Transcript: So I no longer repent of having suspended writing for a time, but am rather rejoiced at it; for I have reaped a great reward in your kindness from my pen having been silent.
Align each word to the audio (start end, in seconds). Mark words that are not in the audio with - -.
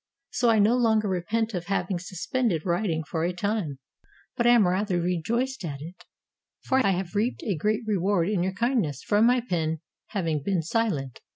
So 0.31 0.49
I 0.49 0.57
no 0.57 0.77
longer 0.77 1.07
repent 1.07 1.53
of 1.53 1.65
having 1.67 1.99
suspended 1.99 2.65
writing 2.65 3.03
for 3.03 3.23
a 3.23 3.33
time, 3.33 3.77
but 4.35 4.47
am 4.47 4.67
rather 4.67 4.99
rejoiced 4.99 5.63
at 5.63 5.79
it; 5.79 6.05
for 6.63 6.83
I 6.83 6.89
have 6.89 7.13
reaped 7.13 7.43
a 7.43 7.55
great 7.55 7.83
reward 7.85 8.27
in 8.27 8.41
your 8.41 8.53
kindness 8.53 9.03
from 9.03 9.27
my 9.27 9.41
pen 9.41 9.79
having 10.07 10.41
been 10.41 10.63
silent. 10.63 11.19